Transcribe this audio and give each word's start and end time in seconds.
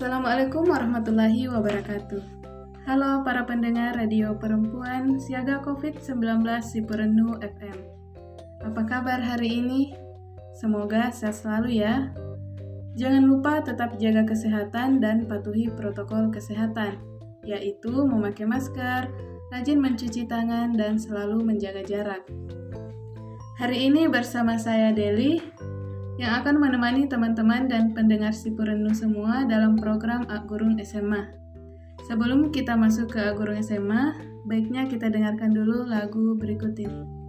Assalamualaikum 0.00 0.64
warahmatullahi 0.64 1.44
wabarakatuh. 1.52 2.24
Halo 2.88 3.20
para 3.20 3.44
pendengar 3.44 4.00
Radio 4.00 4.32
Perempuan 4.32 5.20
Siaga 5.20 5.60
COVID-19 5.60 6.40
Siperenu 6.64 7.36
FM. 7.36 7.76
Apa 8.64 8.80
kabar 8.88 9.20
hari 9.20 9.60
ini? 9.60 9.92
Semoga 10.56 11.12
sehat 11.12 11.44
selalu 11.44 11.84
ya. 11.84 12.16
Jangan 12.96 13.28
lupa 13.28 13.60
tetap 13.60 14.00
jaga 14.00 14.24
kesehatan 14.24 15.04
dan 15.04 15.28
patuhi 15.28 15.68
protokol 15.68 16.32
kesehatan, 16.32 16.96
yaitu 17.44 17.92
memakai 17.92 18.48
masker, 18.48 19.04
rajin 19.52 19.84
mencuci 19.84 20.24
tangan, 20.24 20.80
dan 20.80 20.96
selalu 20.96 21.44
menjaga 21.44 21.84
jarak. 21.84 22.24
Hari 23.60 23.92
ini 23.92 24.08
bersama 24.08 24.56
saya 24.56 24.96
Deli, 24.96 25.44
yang 26.20 26.44
akan 26.44 26.60
menemani 26.60 27.08
teman-teman 27.08 27.64
dan 27.64 27.96
pendengar 27.96 28.36
Sipurenu 28.36 28.92
semua 28.92 29.48
dalam 29.48 29.72
program 29.80 30.28
Agurung 30.28 30.76
SMA. 30.84 31.32
Sebelum 32.04 32.52
kita 32.52 32.76
masuk 32.76 33.16
ke 33.16 33.32
Agurung 33.32 33.56
SMA, 33.64 34.20
baiknya 34.44 34.84
kita 34.84 35.08
dengarkan 35.08 35.56
dulu 35.56 35.88
lagu 35.88 36.36
berikut 36.36 36.76
ini. 36.76 37.19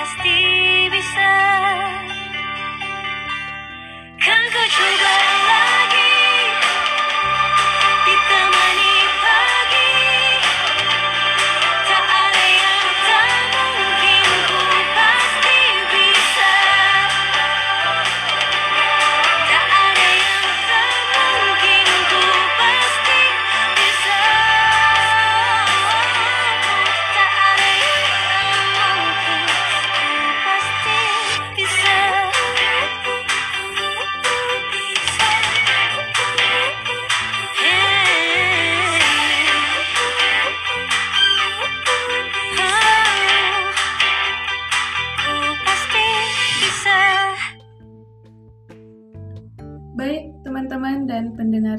castigo. 0.00 0.59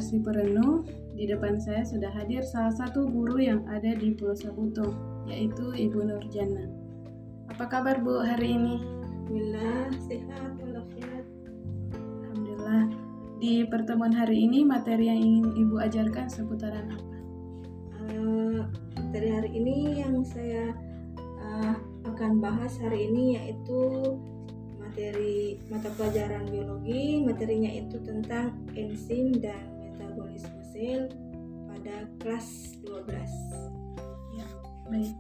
Si 0.01 0.19
perenung, 0.19 0.83
di 1.15 1.23
depan 1.23 1.55
saya 1.55 1.87
sudah 1.87 2.11
hadir 2.11 2.43
salah 2.43 2.75
satu 2.75 3.07
guru 3.07 3.39
yang 3.39 3.63
ada 3.71 3.95
di 3.95 4.11
Pulau 4.11 4.35
Sabuto, 4.35 4.91
yaitu 5.23 5.71
Ibu 5.71 6.03
Nurjana. 6.03 6.67
Apa 7.47 7.71
kabar 7.71 8.03
Bu 8.03 8.19
hari 8.19 8.59
ini? 8.59 8.83
Alhamdulillah, 9.31 9.87
sehat 10.03 10.51
walafiat. 10.59 11.23
Alhamdulillah. 11.95 12.83
Di 13.39 13.63
pertemuan 13.71 14.11
hari 14.11 14.43
ini 14.43 14.67
materi 14.67 15.07
yang 15.07 15.23
ingin 15.23 15.47
Ibu 15.55 15.75
ajarkan 15.79 16.27
seputaran 16.27 16.91
apa? 16.91 17.17
Uh, 18.11 18.67
materi 18.99 19.29
hari 19.31 19.51
ini 19.55 20.03
yang 20.03 20.27
saya 20.27 20.75
uh, 21.39 21.75
akan 22.03 22.43
bahas 22.43 22.75
hari 22.83 23.07
ini 23.07 23.39
yaitu 23.39 23.79
materi 24.91 25.55
mata 25.71 25.87
pelajaran 25.95 26.51
biologi. 26.51 27.23
Materinya 27.23 27.71
itu 27.71 27.95
tentang 28.03 28.59
enzim 28.75 29.31
dan 29.39 29.63
metabolisme 29.79 30.59
sel 30.67 31.07
pada 31.71 32.11
kelas 32.19 32.75
12. 32.83 33.07
Ya, 34.35 34.43
baik. 34.91 35.15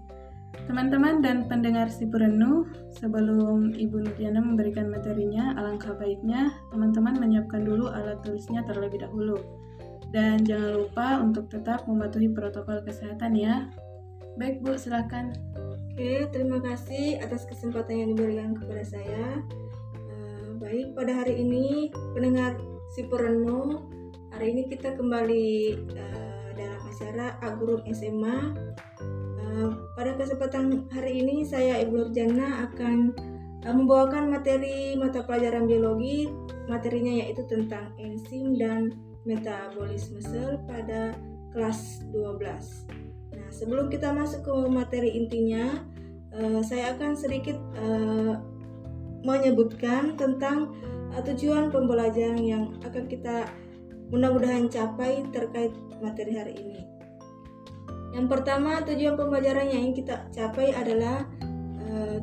Teman-teman 0.67 1.23
dan 1.23 1.47
pendengar 1.47 1.87
si 1.87 2.03
Purenu, 2.03 2.67
sebelum 2.99 3.71
Ibu 3.71 4.11
Nutiana 4.11 4.43
memberikan 4.43 4.91
materinya, 4.91 5.55
alangkah 5.55 5.95
baiknya 5.95 6.51
teman-teman 6.75 7.15
menyiapkan 7.15 7.63
dulu 7.63 7.87
alat 7.87 8.19
tulisnya 8.27 8.67
terlebih 8.67 8.99
dahulu. 8.99 9.39
Dan 10.11 10.43
jangan 10.43 10.83
lupa 10.83 11.23
untuk 11.23 11.47
tetap 11.47 11.87
mematuhi 11.87 12.27
protokol 12.27 12.83
kesehatan 12.83 13.39
ya. 13.39 13.71
Baik 14.35 14.59
Bu, 14.59 14.75
silakan. 14.75 15.31
Oke, 15.91 16.31
terima 16.31 16.63
kasih 16.63 17.19
atas 17.19 17.43
kesempatan 17.45 17.93
yang 17.99 18.09
diberikan 18.15 18.55
kepada 18.55 18.83
saya. 18.87 19.43
Uh, 19.93 20.55
baik, 20.57 20.95
pada 20.95 21.11
hari 21.19 21.43
ini 21.43 21.91
pendengar 22.15 22.55
si 22.95 23.03
Purenu, 23.05 23.91
hari 24.31 24.55
ini 24.55 24.71
kita 24.71 24.95
kembali 24.95 25.75
uh, 25.91 26.47
dalam 26.55 26.81
acara 26.87 27.35
Agurum 27.43 27.83
SMA 27.91 28.55
Eh, 29.51 29.69
pada 29.99 30.15
kesempatan 30.15 30.87
hari 30.95 31.19
ini 31.19 31.43
saya 31.43 31.83
Ibu 31.83 32.07
Nurjana 32.07 32.71
akan 32.71 33.11
uh, 33.67 33.73
membawakan 33.75 34.31
materi 34.31 34.95
mata 34.95 35.27
pelajaran 35.27 35.67
biologi. 35.67 36.31
Materinya 36.71 37.11
yaitu 37.19 37.43
tentang 37.51 37.91
enzim 37.99 38.55
dan 38.55 38.95
metabolisme 39.27 40.23
sel 40.23 40.55
pada 40.63 41.19
kelas 41.51 41.99
12. 42.15 43.00
Sebelum 43.51 43.91
kita 43.91 44.15
masuk 44.15 44.47
ke 44.47 44.53
materi 44.71 45.11
intinya, 45.11 45.83
uh, 46.31 46.63
saya 46.63 46.95
akan 46.95 47.19
sedikit 47.19 47.59
uh, 47.75 48.39
menyebutkan 49.27 50.15
tentang 50.15 50.71
uh, 51.11 51.21
tujuan 51.21 51.69
pembelajaran 51.69 52.39
yang 52.39 52.63
akan 52.87 53.05
kita 53.11 53.51
mudah-mudahan 54.09 54.71
capai 54.71 55.27
terkait 55.35 55.75
materi 55.99 56.33
hari 56.39 56.53
ini. 56.55 56.79
Yang 58.11 58.27
pertama, 58.27 58.83
tujuan 58.83 59.15
pembelajaran 59.15 59.71
yang 59.71 59.87
ingin 59.87 60.03
kita 60.03 60.15
capai 60.35 60.75
adalah 60.75 61.27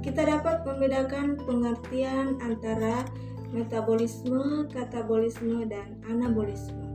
kita 0.00 0.24
dapat 0.24 0.64
membedakan 0.64 1.36
pengertian 1.44 2.40
antara 2.40 3.04
metabolisme, 3.52 4.64
katabolisme, 4.72 5.68
dan 5.68 6.00
anabolisme. 6.08 6.87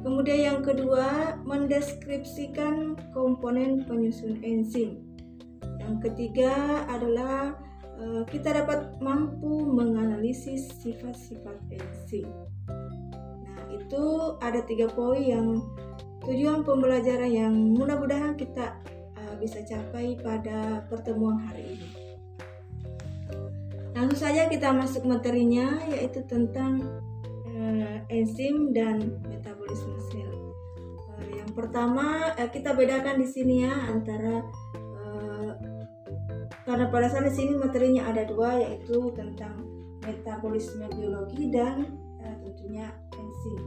Kemudian 0.00 0.40
yang 0.40 0.60
kedua, 0.64 1.36
mendeskripsikan 1.44 2.96
komponen 3.12 3.84
penyusun 3.84 4.40
enzim. 4.40 5.04
Yang 5.80 6.08
ketiga 6.08 6.84
adalah 6.88 7.52
uh, 8.00 8.24
kita 8.24 8.64
dapat 8.64 8.96
mampu 9.04 9.68
menganalisis 9.68 10.72
sifat-sifat 10.80 11.56
enzim. 11.68 12.24
Nah, 13.44 13.64
itu 13.76 14.04
ada 14.40 14.64
tiga 14.64 14.88
poin 14.88 15.20
yang 15.20 15.48
tujuan 16.24 16.64
pembelajaran 16.64 17.28
yang 17.28 17.54
mudah-mudahan 17.76 18.40
kita 18.40 18.80
uh, 19.20 19.34
bisa 19.36 19.60
capai 19.68 20.16
pada 20.16 20.84
pertemuan 20.88 21.44
hari 21.44 21.76
ini. 21.76 21.90
Langsung 23.92 24.32
saja 24.32 24.48
kita 24.48 24.72
masuk 24.72 25.04
materinya 25.04 25.76
yaitu 25.92 26.24
tentang 26.24 26.80
uh, 27.60 27.98
enzim 28.08 28.72
dan 28.72 29.20
metabolisme 29.28 30.00
sel. 30.08 30.32
Uh, 31.12 31.28
yang 31.36 31.52
pertama 31.52 32.32
uh, 32.32 32.48
kita 32.48 32.72
bedakan 32.72 33.20
di 33.20 33.28
sini 33.28 33.68
ya 33.68 33.74
antara 33.92 34.40
karena 36.60 36.86
pada 36.86 37.10
saat 37.10 37.26
di 37.26 37.34
sini 37.34 37.58
materinya 37.58 38.06
ada 38.14 38.22
dua 38.30 38.54
yaitu 38.62 39.10
tentang 39.18 39.58
metabolisme 40.06 40.86
biologi 40.94 41.50
dan 41.50 41.98
tentunya 42.46 42.94
enzim 43.10 43.58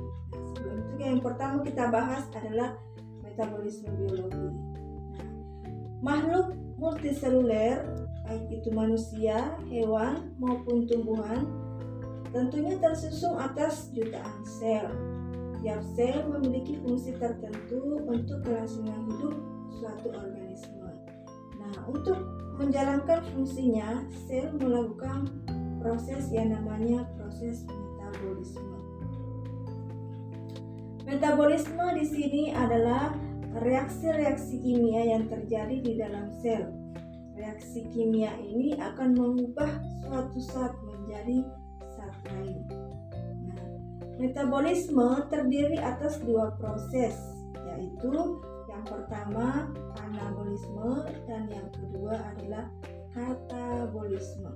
yang 1.04 1.20
pertama 1.20 1.60
kita 1.62 1.92
bahas 1.92 2.24
adalah 2.32 2.80
metabolisme 3.22 3.92
biologi. 4.00 4.48
Nah, 5.14 5.30
makhluk 6.00 6.56
multiseluler, 6.80 7.84
baik 8.24 8.48
itu 8.50 8.70
manusia, 8.72 9.58
hewan, 9.68 10.32
maupun 10.40 10.88
tumbuhan, 10.88 11.44
tentunya 12.34 12.76
tersusun 12.82 13.38
atas 13.38 13.94
jutaan 13.94 14.42
sel. 14.44 14.90
Tiap 15.62 15.80
sel 15.96 16.28
memiliki 16.28 16.82
fungsi 16.82 17.16
tertentu 17.16 18.04
untuk 18.04 18.44
kelangsungan 18.44 19.00
hidup 19.08 19.38
suatu 19.80 20.12
organisme. 20.12 20.92
Nah, 21.62 21.76
untuk 21.88 22.20
menjalankan 22.60 23.24
fungsinya, 23.32 24.04
sel 24.28 24.52
melakukan 24.58 25.30
proses 25.80 26.28
yang 26.34 26.52
namanya 26.52 27.08
proses 27.16 27.64
metabolisme. 27.70 28.76
Metabolisme 31.04 31.86
di 32.00 32.06
sini 32.08 32.44
adalah 32.56 33.14
reaksi-reaksi 33.62 34.58
kimia 34.64 35.16
yang 35.16 35.30
terjadi 35.30 35.78
di 35.78 35.94
dalam 36.00 36.34
sel. 36.42 36.74
Reaksi 37.38 37.86
kimia 37.94 38.34
ini 38.40 38.74
akan 38.80 39.14
mengubah 39.14 39.70
suatu 40.02 40.40
zat 40.42 40.74
menjadi 40.82 41.44
lain. 42.32 42.64
Nah, 43.48 43.64
metabolisme 44.22 45.28
terdiri 45.28 45.78
atas 45.80 46.22
dua 46.24 46.56
proses, 46.56 47.16
yaitu 47.74 48.40
yang 48.70 48.84
pertama 48.88 49.70
anabolisme 50.02 51.08
dan 51.30 51.48
yang 51.48 51.70
kedua 51.72 52.20
adalah 52.36 52.68
katabolisme. 53.14 54.52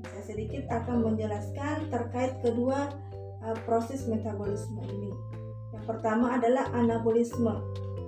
Saya 0.00 0.24
sedikit 0.24 0.64
akan 0.72 1.12
menjelaskan 1.12 1.92
terkait 1.92 2.40
kedua 2.40 2.88
uh, 3.44 3.56
proses 3.68 4.08
metabolisme 4.08 4.80
ini. 4.88 5.12
Yang 5.76 5.84
pertama 5.86 6.40
adalah 6.40 6.72
anabolisme. 6.72 7.60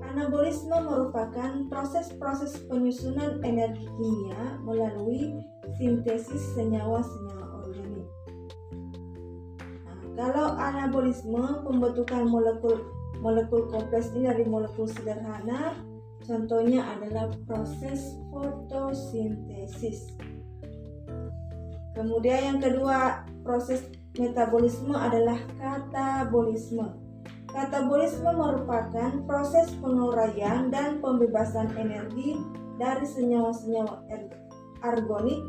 Anabolisme 0.02 0.76
merupakan 0.82 1.70
proses-proses 1.72 2.64
penyusunan 2.68 3.40
energi 3.44 3.86
kimia 3.86 4.60
melalui 4.60 5.40
sintesis 5.78 6.42
senyawa-senyawa 6.58 7.51
organik. 7.72 8.08
Nah, 9.88 9.98
kalau 10.12 10.46
anabolisme 10.60 11.64
pembentukan 11.64 12.28
molekul 12.28 12.84
molekul 13.24 13.70
kompleks 13.72 14.12
ini 14.12 14.28
dari 14.28 14.44
molekul 14.44 14.84
sederhana, 14.84 15.72
contohnya 16.28 16.84
adalah 16.92 17.32
proses 17.48 18.20
fotosintesis. 18.28 20.12
Kemudian 21.96 22.56
yang 22.56 22.60
kedua, 22.60 23.24
proses 23.40 23.84
Metabolisme 24.12 24.92
adalah 24.92 25.40
katabolisme. 25.56 26.84
Katabolisme 27.48 28.28
merupakan 28.28 29.24
proses 29.24 29.72
penguraian 29.80 30.68
dan 30.68 31.00
pembebasan 31.00 31.72
energi 31.80 32.36
dari 32.76 33.08
senyawa-senyawa 33.08 34.04
organik 34.84 35.40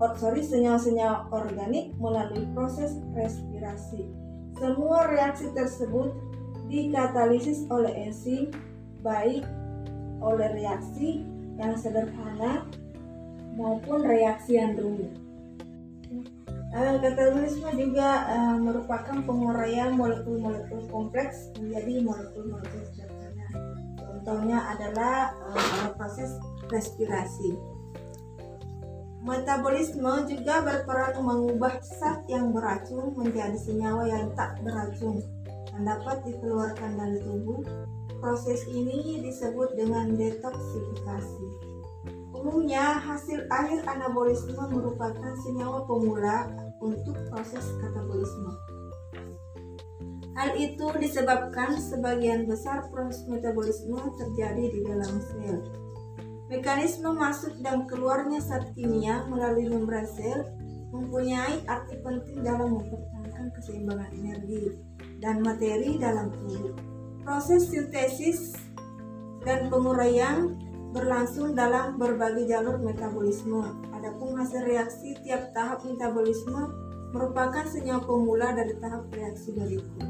oh, 0.00 0.12
sorry, 0.16 0.44
senyawa-senyawa 0.44 1.32
organik 1.32 1.94
melalui 1.96 2.44
proses 2.52 3.00
respirasi. 3.16 4.04
Semua 4.56 5.08
reaksi 5.08 5.52
tersebut 5.52 6.16
dikatalisis 6.66 7.68
oleh 7.70 8.10
enzim 8.10 8.50
baik 9.04 9.46
oleh 10.18 10.48
reaksi 10.56 11.22
yang 11.56 11.76
sederhana 11.78 12.66
maupun 13.56 14.04
reaksi 14.04 14.58
yang 14.60 14.76
rumit. 14.76 15.12
Uh, 16.76 17.00
katabolisme 17.00 17.72
juga 17.72 18.28
uh, 18.28 18.56
merupakan 18.60 19.16
penguraian 19.24 19.96
molekul-molekul 19.96 20.84
kompleks 20.92 21.48
menjadi 21.56 22.04
molekul-molekul 22.04 22.84
sederhana. 22.92 23.48
Contohnya 23.96 24.58
adalah 24.76 25.32
uh, 25.56 25.88
proses 25.96 26.36
respirasi. 26.68 27.75
Metabolisme 29.26 30.30
juga 30.30 30.62
berperan 30.62 31.18
mengubah 31.18 31.82
zat 31.82 32.22
yang 32.30 32.54
beracun 32.54 33.10
menjadi 33.18 33.58
senyawa 33.58 34.06
yang 34.06 34.30
tak 34.38 34.54
beracun 34.62 35.18
dan 35.74 35.82
dapat 35.82 36.22
dikeluarkan 36.22 36.94
dari 36.94 37.18
tubuh. 37.26 37.58
Proses 38.22 38.62
ini 38.70 39.18
disebut 39.26 39.74
dengan 39.74 40.14
detoksifikasi. 40.14 41.46
Umumnya, 42.38 43.02
hasil 43.02 43.50
akhir 43.50 43.82
anabolisme 43.90 44.62
merupakan 44.70 45.34
senyawa 45.42 45.82
pemula 45.90 46.46
untuk 46.78 47.18
proses 47.26 47.66
katabolisme. 47.82 48.54
Hal 50.38 50.54
itu 50.54 50.86
disebabkan 51.02 51.74
sebagian 51.82 52.46
besar 52.46 52.86
proses 52.94 53.26
metabolisme 53.26 53.98
terjadi 54.14 54.70
di 54.70 54.80
dalam 54.86 55.18
sel. 55.18 55.85
Mekanisme 56.46 57.10
masuk 57.10 57.58
dan 57.58 57.90
keluarnya 57.90 58.38
zat 58.38 58.70
kimia 58.78 59.26
melalui 59.26 59.66
membran 59.66 60.06
sel 60.06 60.46
mempunyai 60.94 61.58
arti 61.66 61.98
penting 62.06 62.46
dalam 62.46 62.78
mempertahankan 62.78 63.50
keseimbangan 63.58 64.10
energi 64.14 64.78
dan 65.18 65.42
materi 65.42 65.98
dalam 65.98 66.30
tubuh. 66.30 66.70
Proses 67.26 67.66
sintesis 67.66 68.54
dan 69.42 69.66
penguraian 69.66 70.54
berlangsung 70.94 71.58
dalam 71.58 71.98
berbagai 71.98 72.46
jalur 72.46 72.78
metabolisme. 72.78 73.66
Adapun 73.90 74.38
hasil 74.38 74.62
reaksi 74.62 75.18
tiap 75.26 75.50
tahap 75.50 75.82
metabolisme 75.82 76.70
merupakan 77.10 77.66
senyawa 77.66 78.06
pemula 78.06 78.54
dari 78.54 78.78
tahap 78.78 79.10
reaksi 79.10 79.50
berikut. 79.50 80.06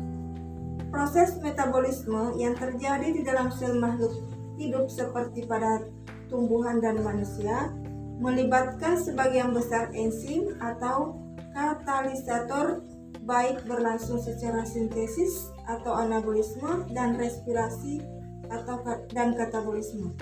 Proses 0.92 1.40
metabolisme 1.40 2.36
yang 2.36 2.52
terjadi 2.52 3.08
di 3.08 3.24
dalam 3.24 3.48
sel 3.48 3.80
makhluk 3.80 4.12
hidup 4.60 4.88
seperti 4.92 5.48
pada 5.48 5.84
tumbuhan 6.28 6.78
dan 6.82 7.00
manusia 7.00 7.70
melibatkan 8.16 8.96
sebagian 8.96 9.52
besar 9.52 9.92
enzim 9.92 10.56
atau 10.60 11.20
katalisator 11.52 12.80
baik 13.26 13.64
berlangsung 13.66 14.22
secara 14.22 14.62
sintesis 14.64 15.50
atau 15.66 15.98
anabolisme 15.98 16.86
dan 16.94 17.18
respirasi 17.18 18.00
atau 18.48 18.80
dan 19.10 19.34
katabolisme. 19.34 20.14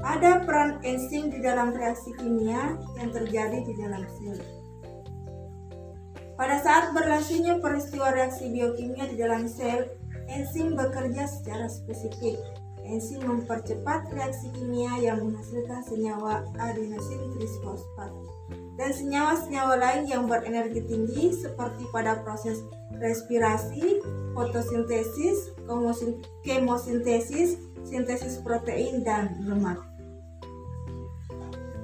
Ada 0.00 0.44
peran 0.44 0.80
enzim 0.84 1.32
di 1.32 1.40
dalam 1.40 1.72
reaksi 1.72 2.12
kimia 2.20 2.76
yang 3.00 3.10
terjadi 3.12 3.64
di 3.64 3.74
dalam 3.80 4.04
sel. 4.20 4.38
Pada 6.36 6.60
saat 6.60 6.92
berlangsungnya 6.92 7.64
peristiwa 7.64 8.12
reaksi 8.12 8.52
biokimia 8.52 9.08
di 9.08 9.16
dalam 9.16 9.48
sel, 9.48 9.88
enzim 10.28 10.76
bekerja 10.76 11.24
secara 11.24 11.64
spesifik. 11.64 12.36
Enzim 12.86 13.26
mempercepat 13.26 14.08
reaksi 14.14 14.48
kimia 14.54 14.94
yang 15.02 15.26
menghasilkan 15.26 15.82
senyawa 15.82 16.46
adenosin 16.54 17.34
trisfosfat 17.34 18.14
dan 18.76 18.90
senyawa-senyawa 18.92 19.74
lain 19.80 20.02
yang 20.06 20.24
berenergi 20.30 20.84
tinggi 20.84 21.32
seperti 21.34 21.82
pada 21.90 22.22
proses 22.22 22.62
respirasi, 23.02 24.00
fotosintesis, 24.36 25.52
kemosintesis, 26.44 27.58
sintesis 27.82 28.38
protein, 28.44 29.02
dan 29.02 29.34
lemak. 29.44 29.80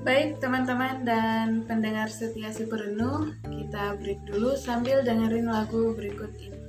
Baik 0.02 0.42
teman-teman 0.42 1.06
dan 1.06 1.62
pendengar 1.70 2.10
setia 2.10 2.50
si 2.50 2.66
perenuh, 2.66 3.38
kita 3.46 3.94
break 4.02 4.18
dulu 4.26 4.58
sambil 4.58 5.06
dengerin 5.06 5.46
lagu 5.46 5.94
berikut 5.94 6.34
ini. 6.42 6.61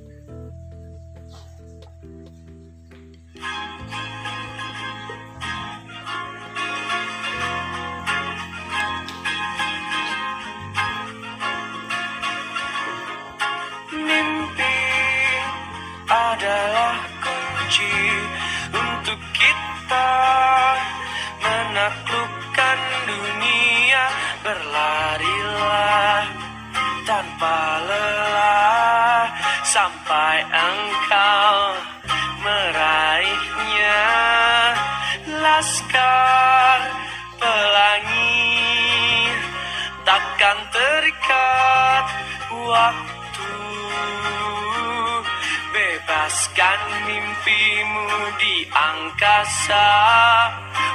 Angkasa 49.23 49.87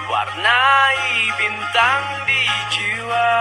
warnai 0.04 1.32
bintang 1.40 2.04
di 2.28 2.44
jiwa 2.76 3.32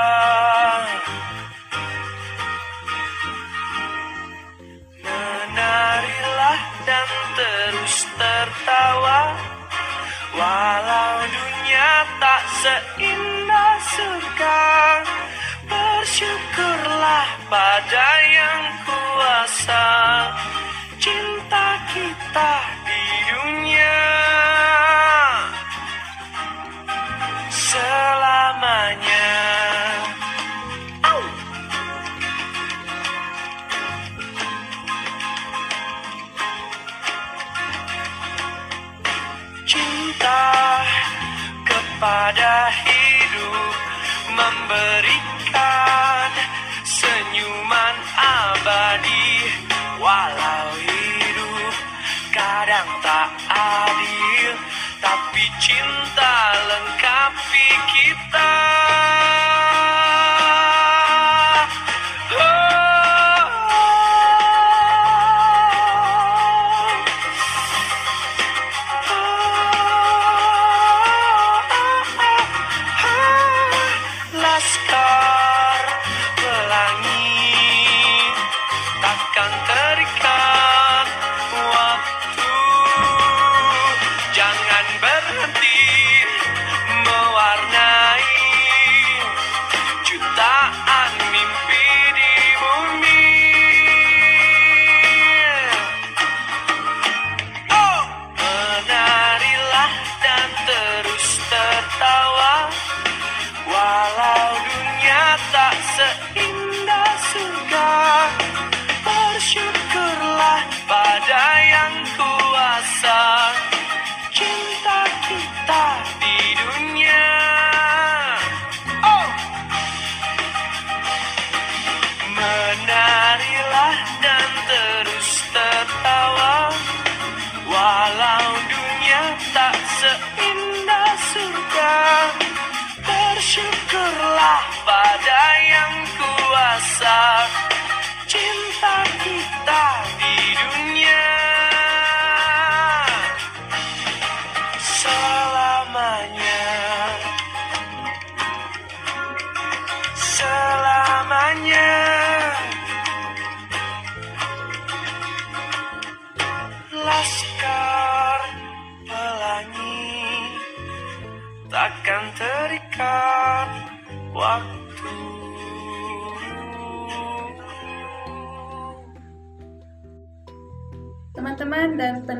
cinta 55.67 56.26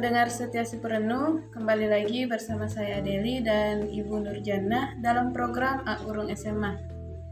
pendengar 0.08 0.32
setia 0.32 0.64
si 0.64 0.80
perenung, 0.80 1.52
kembali 1.52 1.92
lagi 1.92 2.24
bersama 2.32 2.64
saya 2.72 3.04
Deli 3.04 3.44
dan 3.44 3.92
Ibu 3.92 4.24
Nurjana 4.24 4.96
dalam 5.04 5.36
program 5.36 5.84
Urung 6.08 6.32
SMA. 6.32 6.80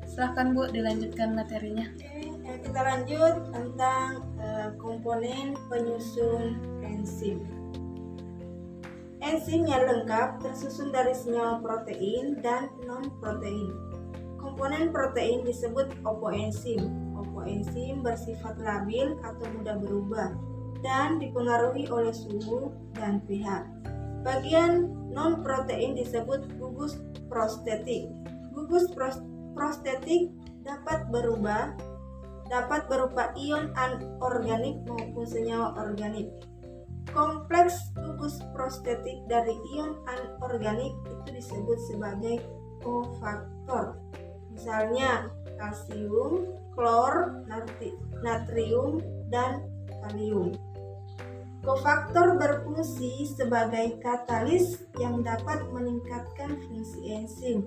Silahkan 0.03 0.51
Bu, 0.51 0.67
dilanjutkan 0.67 1.39
materinya. 1.39 1.87
Oke, 1.95 2.35
eh, 2.35 2.57
kita 2.67 2.75
lanjut 2.83 3.47
tentang 3.55 4.27
eh, 4.43 4.75
komponen 4.75 5.55
penyusun 5.71 6.59
enzim. 6.83 7.47
Enzim 9.23 9.63
yang 9.63 9.87
lengkap 9.87 10.43
tersusun 10.43 10.91
dari 10.91 11.15
senyawa 11.15 11.63
protein 11.63 12.43
dan 12.43 12.67
non-protein. 12.83 13.71
Komponen 14.35 14.91
protein 14.91 15.47
disebut 15.47 15.95
opoenzim. 16.03 16.91
Opoenzim 17.15 18.03
bersifat 18.03 18.59
labil 18.59 19.15
atau 19.23 19.47
mudah 19.55 19.79
berubah 19.79 20.54
dan 20.85 21.17
dipengaruhi 21.17 21.89
oleh 21.89 22.13
suhu 22.13 22.69
dan 22.93 23.17
pH. 23.25 23.65
Bagian 24.21 24.93
non-protein 25.09 25.97
disebut 25.97 26.45
gugus 26.61 27.01
prostetik. 27.25 28.13
Gugus 28.53 28.93
pros- 28.93 29.25
prostetik 29.57 30.29
dapat 30.61 31.09
berubah 31.09 31.73
dapat 32.45 32.85
berupa 32.85 33.33
ion 33.33 33.73
anorganik 33.73 34.77
maupun 34.85 35.25
senyawa 35.25 35.73
organik. 35.81 36.29
Kompleks 37.09 37.89
gugus 37.97 38.37
prostetik 38.53 39.25
dari 39.25 39.57
ion 39.73 39.97
anorganik 40.05 40.93
itu 41.25 41.41
disebut 41.41 41.79
sebagai 41.89 42.37
kofaktor. 42.85 43.97
Misalnya 44.53 45.33
kalsium, 45.57 46.53
klor, 46.77 47.41
natrium, 48.21 49.01
dan 49.33 49.65
kalium. 50.05 50.53
Kofaktor 51.65 52.37
berfungsi 52.37 53.25
sebagai 53.25 53.97
katalis 53.97 54.85
yang 55.01 55.25
dapat 55.25 55.65
meningkatkan 55.73 56.61
fungsi 56.61 57.09
enzim. 57.09 57.65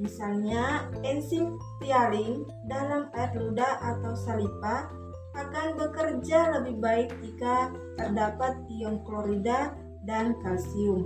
Misalnya, 0.00 0.88
enzim 1.04 1.60
tialin 1.76 2.48
dalam 2.72 3.12
air 3.12 3.36
ludah 3.36 3.84
atau 3.84 4.16
salipa 4.16 4.88
akan 5.36 5.76
bekerja 5.76 6.56
lebih 6.56 6.80
baik 6.80 7.12
jika 7.20 7.68
terdapat 8.00 8.64
ion 8.80 9.04
klorida 9.04 9.76
dan 10.08 10.40
kalsium. 10.40 11.04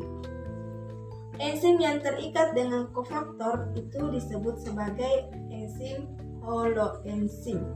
Enzim 1.42 1.82
yang 1.82 1.98
terikat 1.98 2.54
dengan 2.54 2.86
kofaktor 2.94 3.74
itu 3.74 4.14
disebut 4.14 4.62
sebagai 4.62 5.26
enzim 5.50 6.06
holoenzim. 6.46 7.66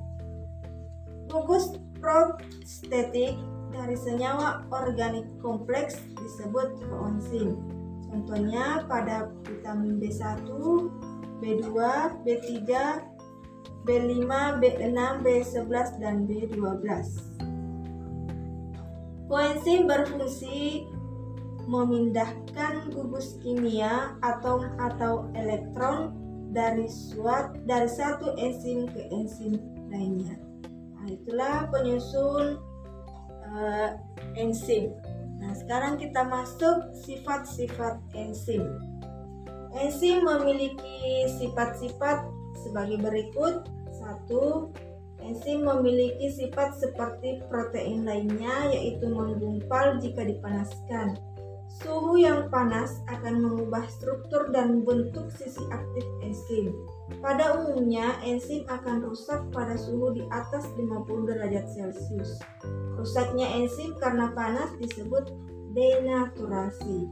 Gugus 1.27 1.79
prostetik 1.99 3.39
dari 3.73 3.97
senyawa 3.97 4.69
organik 4.71 5.25
kompleks 5.41 5.97
disebut 6.21 6.77
koenzim. 6.93 7.57
Contohnya 8.13 8.85
pada 8.87 9.33
vitamin 9.49 9.97
B1, 9.97 10.45
B2, 11.41 11.69
B3, 12.23 12.61
B5, 13.89 14.31
B6, 14.61 14.99
B11, 15.25 15.89
dan 15.99 16.29
B12. 16.29 16.87
Koenzim 19.33 19.89
berfungsi 19.89 20.87
memindahkan 21.65 22.93
gugus 22.93 23.41
kimia 23.41 24.13
atom 24.21 24.69
atau 24.77 25.33
elektron 25.33 26.13
dari 26.53 26.85
suat 26.85 27.65
dari 27.65 27.89
satu 27.89 28.37
enzim 28.37 28.85
ke 28.93 29.09
enzim 29.09 29.57
lainnya. 29.89 30.37
Nah, 31.01 31.09
itulah 31.09 31.73
penyusun 31.73 32.61
uh, 33.53 33.91
enzim. 34.35 34.97
Nah, 35.43 35.53
sekarang 35.59 35.99
kita 35.99 36.25
masuk 36.27 36.95
sifat-sifat 37.03 37.99
enzim. 38.15 38.63
Enzim 39.73 40.23
memiliki 40.23 41.27
sifat-sifat 41.41 42.29
sebagai 42.63 43.01
berikut. 43.01 43.67
Satu, 43.93 44.71
enzim 45.23 45.63
memiliki 45.67 46.31
sifat 46.31 46.79
seperti 46.79 47.43
protein 47.47 48.07
lainnya 48.07 48.71
yaitu 48.75 49.09
menggumpal 49.09 49.99
jika 50.03 50.27
dipanaskan. 50.27 51.19
Suhu 51.73 52.21
yang 52.21 52.53
panas 52.53 53.01
akan 53.09 53.41
mengubah 53.41 53.89
struktur 53.89 54.53
dan 54.53 54.85
bentuk 54.85 55.33
sisi 55.33 55.63
aktif 55.73 56.05
enzim. 56.21 56.71
Pada 57.21 57.59
umumnya, 57.59 58.19
enzim 58.23 58.63
akan 58.71 59.03
rusak 59.05 59.51
pada 59.51 59.75
suhu 59.75 60.15
di 60.15 60.23
atas 60.31 60.67
50 60.79 61.29
derajat 61.29 61.67
Celcius. 61.75 62.39
Rusaknya 62.99 63.51
enzim 63.59 63.95
karena 63.99 64.31
panas 64.33 64.71
disebut 64.79 65.31
denaturasi. 65.75 67.11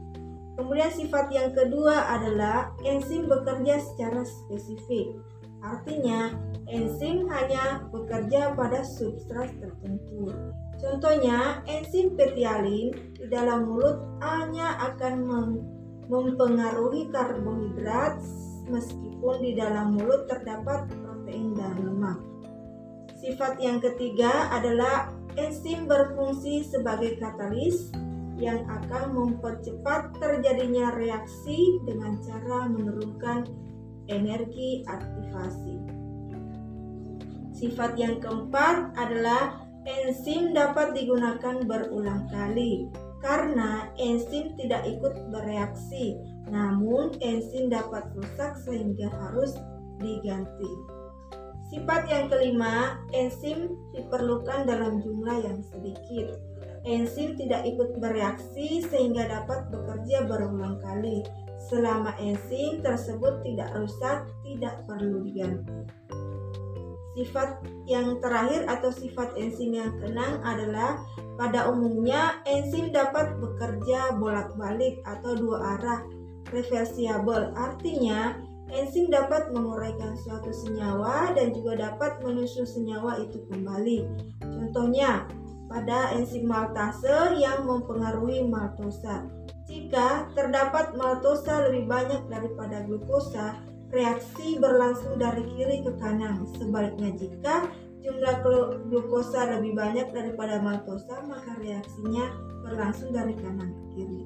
Kemudian 0.55 0.91
sifat 0.91 1.31
yang 1.31 1.51
kedua 1.55 2.11
adalah 2.11 2.75
enzim 2.83 3.27
bekerja 3.27 3.79
secara 3.81 4.21
spesifik. 4.23 5.15
Artinya, 5.61 6.33
enzim 6.67 7.29
hanya 7.29 7.85
bekerja 7.93 8.57
pada 8.57 8.81
substrat 8.81 9.53
tertentu. 9.61 10.33
Contohnya, 10.81 11.61
enzim 11.69 12.17
petialin 12.17 13.13
di 13.13 13.25
dalam 13.29 13.69
mulut 13.69 14.01
hanya 14.25 14.75
akan 14.91 15.13
mem 15.21 15.49
mempengaruhi 16.11 17.07
karbohidrat 17.07 18.19
meskipun 18.71 19.35
di 19.43 19.51
dalam 19.53 19.99
mulut 19.99 20.25
terdapat 20.31 20.87
protein 21.03 21.51
dan 21.53 21.75
lemak. 21.83 22.19
Sifat 23.19 23.61
yang 23.61 23.77
ketiga 23.83 24.49
adalah 24.49 25.13
enzim 25.37 25.85
berfungsi 25.85 26.65
sebagai 26.65 27.21
katalis 27.21 27.93
yang 28.41 28.65
akan 28.65 29.13
mempercepat 29.13 30.17
terjadinya 30.17 30.97
reaksi 30.97 31.77
dengan 31.85 32.17
cara 32.25 32.65
menurunkan 32.65 33.45
energi 34.09 34.81
aktivasi. 34.89 35.77
Sifat 37.53 37.93
yang 38.01 38.17
keempat 38.17 38.97
adalah 38.97 39.61
enzim 39.85 40.57
dapat 40.57 40.97
digunakan 40.97 41.61
berulang 41.61 42.25
kali 42.33 42.89
karena 43.21 43.87
enzim 44.01 44.57
tidak 44.57 44.83
ikut 44.89 45.29
bereaksi, 45.29 46.17
namun 46.49 47.13
enzim 47.21 47.69
dapat 47.69 48.09
rusak 48.17 48.57
sehingga 48.65 49.07
harus 49.13 49.55
diganti. 50.01 50.73
Sifat 51.71 52.03
yang 52.11 52.27
kelima, 52.27 52.99
enzim 53.15 53.79
diperlukan 53.95 54.67
dalam 54.67 54.99
jumlah 54.99 55.39
yang 55.39 55.63
sedikit. 55.63 56.35
Enzim 56.83 57.37
tidak 57.39 57.63
ikut 57.63 58.01
bereaksi 58.01 58.83
sehingga 58.83 59.29
dapat 59.29 59.71
bekerja 59.71 60.27
berulang 60.27 60.81
kali. 60.83 61.23
Selama 61.69 62.17
enzim 62.19 62.81
tersebut 62.81 63.45
tidak 63.45 63.71
rusak, 63.77 64.27
tidak 64.43 64.81
perlu 64.89 65.23
diganti. 65.23 65.87
Sifat 67.11 67.59
yang 67.83 68.23
terakhir 68.23 68.63
atau 68.71 68.87
sifat 68.87 69.35
enzim 69.35 69.75
yang 69.75 69.91
keenam 69.99 70.39
adalah 70.47 70.95
pada 71.35 71.67
umumnya 71.67 72.39
enzim 72.47 72.95
dapat 72.95 73.35
bekerja 73.35 74.15
bolak-balik 74.15 75.03
atau 75.03 75.35
dua 75.35 75.75
arah 75.75 75.99
reversible. 76.55 77.51
Artinya, 77.59 78.39
enzim 78.71 79.11
dapat 79.11 79.51
menguraikan 79.51 80.15
suatu 80.23 80.55
senyawa 80.55 81.35
dan 81.35 81.51
juga 81.51 81.91
dapat 81.91 82.23
menyusun 82.23 82.63
senyawa 82.63 83.19
itu 83.19 83.43
kembali. 83.51 84.07
Contohnya, 84.39 85.27
pada 85.71 86.15
enzim 86.15 86.47
maltase 86.47 87.39
yang 87.39 87.63
mempengaruhi 87.63 88.43
maltosa. 88.47 89.23
Jika 89.67 90.27
terdapat 90.35 90.99
maltosa 90.99 91.71
lebih 91.71 91.87
banyak 91.87 92.27
daripada 92.27 92.83
glukosa, 92.83 93.55
reaksi 93.91 94.57
berlangsung 94.57 95.19
dari 95.19 95.43
kiri 95.53 95.83
ke 95.83 95.91
kanan. 95.99 96.47
Sebaliknya 96.55 97.11
jika 97.19 97.67
jumlah 98.01 98.35
glukosa 98.89 99.59
lebih 99.59 99.77
banyak 99.77 100.09
daripada 100.09 100.57
maltosa, 100.63 101.21
maka 101.27 101.53
reaksinya 101.61 102.31
berlangsung 102.65 103.13
dari 103.13 103.35
kanan 103.37 103.69
ke 103.69 103.83
kiri. 103.93 104.23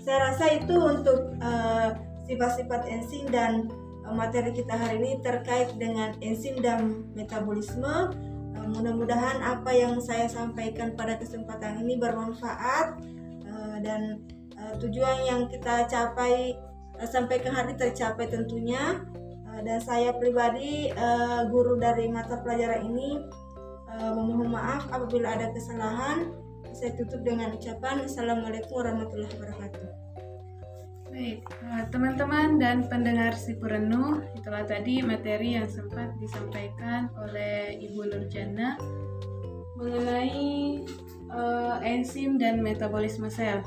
Saya 0.00 0.32
rasa 0.32 0.44
itu 0.56 0.74
untuk 0.78 1.36
uh, 1.42 1.92
sifat-sifat 2.24 2.88
enzim 2.88 3.28
dan 3.28 3.68
uh, 4.08 4.14
materi 4.14 4.54
kita 4.54 4.72
hari 4.72 5.02
ini 5.02 5.20
terkait 5.20 5.74
dengan 5.76 6.16
enzim 6.24 6.56
dan 6.62 7.04
metabolisme. 7.12 8.14
Uh, 8.54 8.66
mudah-mudahan 8.72 9.42
apa 9.42 9.74
yang 9.74 9.98
saya 10.00 10.30
sampaikan 10.30 10.94
pada 10.94 11.18
kesempatan 11.20 11.82
ini 11.84 12.00
bermanfaat 12.00 12.96
uh, 13.44 13.76
dan 13.82 14.22
uh, 14.56 14.72
tujuan 14.80 15.18
yang 15.28 15.40
kita 15.50 15.84
capai 15.90 16.56
Eh, 16.56 16.73
sampai 17.02 17.42
ke 17.42 17.50
hari 17.50 17.74
tercapai 17.74 18.30
tentunya. 18.30 19.02
Eh, 19.50 19.60
dan 19.66 19.78
saya 19.82 20.14
pribadi 20.14 20.90
eh, 20.90 21.40
guru 21.50 21.78
dari 21.78 22.06
mata 22.10 22.38
pelajaran 22.42 22.90
ini 22.90 23.10
memohon 23.94 24.50
maaf 24.50 24.90
apabila 24.90 25.38
ada 25.38 25.54
kesalahan. 25.54 26.34
Saya 26.74 26.98
tutup 26.98 27.22
dengan 27.22 27.54
ucapan 27.54 28.02
Assalamualaikum 28.02 28.74
warahmatullahi 28.74 29.30
wabarakatuh. 29.38 29.86
Baik, 31.14 31.46
teman-teman 31.94 32.58
dan 32.58 32.90
pendengar 32.90 33.38
si 33.38 33.54
Purenu, 33.54 34.26
itulah 34.34 34.66
tadi 34.66 34.98
materi 34.98 35.54
yang 35.54 35.70
sempat 35.70 36.10
disampaikan 36.18 37.06
oleh 37.14 37.78
Ibu 37.78 38.10
Nurjana 38.10 38.74
mengenai 39.78 40.82
uh, 41.30 41.78
enzim 41.86 42.34
dan 42.34 42.62
metabolisme 42.62 43.30
sel 43.30 43.62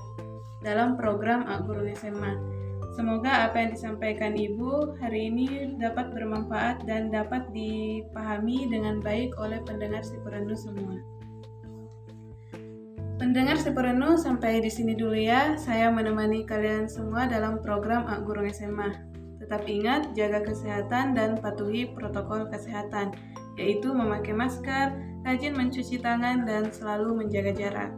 dalam 0.60 1.00
program 1.00 1.48
A 1.48 1.64
Guru 1.64 1.88
SMA. 1.96 2.57
Semoga 2.98 3.46
apa 3.46 3.62
yang 3.62 3.78
disampaikan 3.78 4.34
Ibu 4.34 4.98
hari 4.98 5.30
ini 5.30 5.78
dapat 5.78 6.18
bermanfaat 6.18 6.82
dan 6.90 7.14
dapat 7.14 7.46
dipahami 7.54 8.74
dengan 8.74 8.98
baik 9.06 9.38
oleh 9.38 9.62
pendengar 9.62 10.02
Sipurenu 10.02 10.58
semua. 10.58 10.98
Pendengar 13.22 13.62
Sipurenu 13.62 14.18
sampai 14.18 14.66
di 14.66 14.74
sini 14.74 14.98
dulu 14.98 15.14
ya. 15.14 15.54
Saya 15.62 15.94
menemani 15.94 16.42
kalian 16.50 16.90
semua 16.90 17.30
dalam 17.30 17.62
program 17.62 18.10
A 18.10 18.18
Guru 18.18 18.50
SMA. 18.50 18.90
Tetap 19.46 19.70
ingat, 19.70 20.18
jaga 20.18 20.42
kesehatan 20.42 21.14
dan 21.14 21.38
patuhi 21.38 21.94
protokol 21.94 22.50
kesehatan, 22.50 23.14
yaitu 23.62 23.94
memakai 23.94 24.34
masker, 24.34 24.98
rajin 25.22 25.54
mencuci 25.54 26.02
tangan, 26.02 26.50
dan 26.50 26.74
selalu 26.74 27.14
menjaga 27.14 27.54
jarak. 27.54 27.94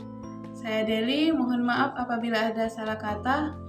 Saya 0.52 0.84
Deli, 0.84 1.32
mohon 1.32 1.64
maaf 1.64 1.96
apabila 1.96 2.52
ada 2.52 2.68
salah 2.68 3.00
kata. 3.00 3.69